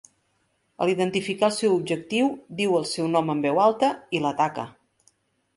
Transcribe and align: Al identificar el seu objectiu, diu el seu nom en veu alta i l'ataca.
Al 0.85 0.91
identificar 0.93 1.49
el 1.49 1.53
seu 1.57 1.75
objectiu, 1.75 2.31
diu 2.63 2.79
el 2.81 2.89
seu 2.95 3.13
nom 3.17 3.33
en 3.35 3.47
veu 3.47 3.63
alta 3.67 3.91
i 4.19 4.23
l'ataca. 4.25 4.69